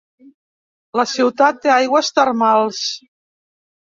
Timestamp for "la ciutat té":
0.99-1.71